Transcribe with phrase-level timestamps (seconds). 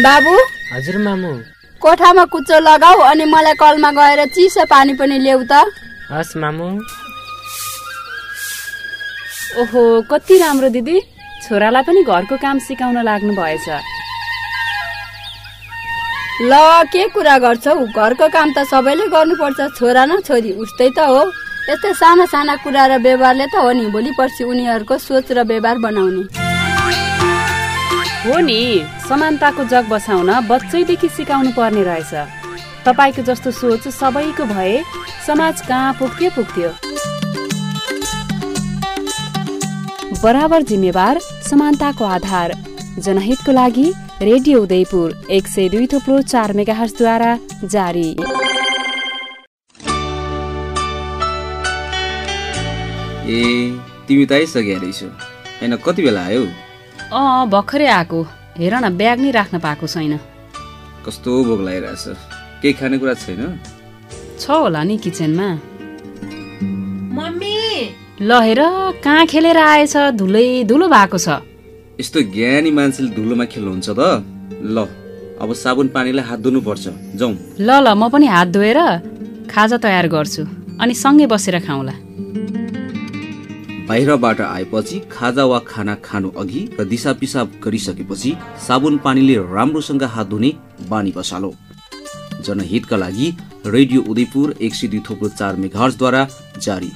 [0.00, 0.34] बाबु?
[0.72, 1.32] हजुर मामु।
[1.82, 5.68] कोठामा कुचो लगाऊ अनि मलाई कलमा गएर चिसो पानी पनि ल्याऊ त।
[6.10, 6.68] हस् मामु।
[9.60, 10.96] ओहो कति राम्रो दिदी।
[11.44, 13.68] छोरालाई पनि घरको काम सिकाउन लाग्नु भएछ।
[16.48, 16.52] ल
[16.88, 17.74] के कुरा गर्छौ?
[17.92, 21.20] घरको काम त सबैले गर्नुपर्छ। छोरा न छोरी उस्तै त हो।
[21.68, 25.78] यस्तै साना साना कुरा र व्यवहारले त हो नि। भोलि पर्सि उनीहरूको सोच र व्यवहार
[25.84, 26.41] बनाउने।
[28.24, 32.12] हो नि समानताको जग बसाउन बच्चैदेखि सिकाउनु पर्ने रहेछ।
[32.86, 34.74] तपाईँको जस्तो सोच सबैको भए
[35.26, 36.70] समाज कहाँ पुग्थ्यो पुग्थ्यो।
[40.22, 42.54] बराबर जिम्मेवार समानताको आधार।
[42.98, 43.88] जनहितको लागि
[44.22, 47.36] रेडियो उदयपुर एक सय दुई थोप्लो चार मेगाहर्सद्वारा
[47.66, 48.08] जारी।
[53.28, 53.44] ए
[54.08, 56.44] तिमी त आइसके रहेछौ होइन कति बेला आयौ?
[57.12, 58.20] अँ भर्खरै आएको।
[58.58, 60.14] हेर न ब्याग नै राख्न पाएको छैन।
[61.06, 62.04] कस्तो भोक लागिरहेछ?
[62.62, 63.42] केही खानेकुरा छैन?
[64.40, 65.48] छ होला नि किचनमा।
[67.16, 67.56] मम्मी!
[68.20, 68.60] ल हेर
[69.04, 69.96] कहाँ खेलेर आएछ?
[70.18, 71.28] धुलै धुलो भएको छ।
[72.00, 74.00] यस्तो ज्ञानी मान्छेले धुलोमा खेल्नुहुन्छ त।
[74.74, 74.76] ल
[75.42, 76.84] अब साबुन पानीलाई हात धुनुपर्छ।
[77.18, 78.78] जाउँ। ल ल म पनि हात धोएर
[79.50, 80.42] खाजा तयार गर्छु।
[80.80, 81.94] अनि सँगै बसेर खाउँला।
[83.92, 88.30] बाहिरबाट आएपछि खाजा वा खाना खानु अघि र दिसा पिसाब गरिसकेपछि
[88.66, 90.50] साबुन पानीले राम्रोसँग हात धुने
[90.88, 91.52] बानी बसालो।
[92.40, 93.28] जनहितका लागि
[93.66, 96.22] रेडियो उदयपुर एक सय दुई थोप्लो चार मेघार्सद्वारा
[96.58, 96.90] जारी।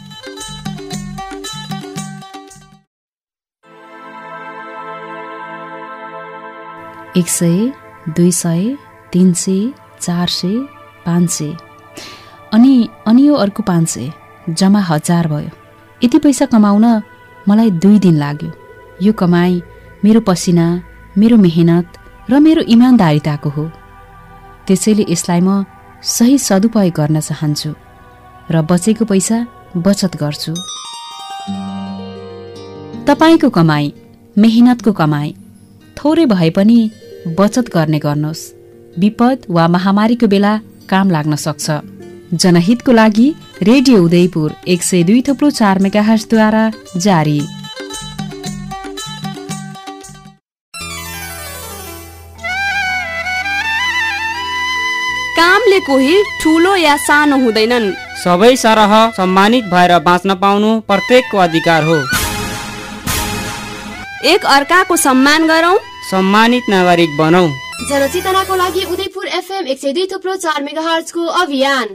[7.20, 7.72] एक सय
[8.16, 8.77] दुई सय
[9.12, 9.60] तिन सय
[10.00, 10.58] चार सय
[11.06, 11.55] पाँच सय।
[12.55, 12.75] अनि
[13.06, 14.12] अनि यो अर्को पाँच सय
[14.48, 15.66] जम्मा हजार भयो।
[16.00, 16.86] यति पैसा कमाउन
[17.48, 18.50] मलाई दुई दिन लाग्यो।
[19.02, 19.62] यो कमाई
[20.05, 20.66] मेरो पसिना
[21.19, 21.86] मेरो मेहनत
[22.30, 23.64] र मेरो इमान्दारिताको हो।
[24.66, 25.64] त्यसैले यसलाई म
[26.03, 27.70] सही सदुपयोग गर्न चाहन्छु
[28.50, 29.38] र बचेको पैसा
[29.76, 30.53] बचत गर्छु।
[33.09, 33.93] तपाईँको कमाई
[34.37, 35.28] मेहनतको कमाई
[35.97, 36.78] थोरै भए पनि
[37.38, 38.43] बचत गर्ने गर्नुहोस्।
[38.99, 40.53] विपद वा महामारीको बेला
[40.91, 41.66] काम लाग्न सक्छ।
[42.34, 43.28] जनहितको लागि
[43.62, 46.65] रेडियो उदयपुर एक सय दुई थोप्लो चार मेगाहर्सद्वारा
[46.97, 47.39] जारी।
[55.37, 57.93] कामले कोही ठुलो या सानो हुँदैनन्।
[58.25, 61.97] सबै सरह सम्मानित भएर बाँच्न पाउनु प्रत्येकको अधिकार हो।
[64.25, 65.78] एक अर्काको सम्मान गरौँ।
[66.11, 67.47] सम्मानित नागरिक बनौ।
[67.88, 71.00] जनचेतनाको लागि उदयपुर एफएम एक सय दुई थुप्रो चार मेगा
[71.43, 71.88] अभियान।